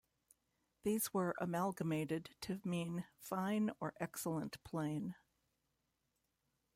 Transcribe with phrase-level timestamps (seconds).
[0.81, 5.13] These were amalgamated to mean "fine or excellent plain".